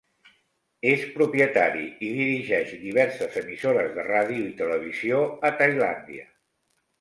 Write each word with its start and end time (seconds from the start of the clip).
És 0.91 1.01
propietari 1.17 1.83
i 2.07 2.09
dirigeix 2.15 2.71
diverses 2.85 3.37
emissores 3.43 3.93
de 3.99 4.07
ràdio 4.09 4.49
i 4.53 4.55
televisió 4.63 5.21
a 5.51 5.55
Tailàndia. 5.61 6.27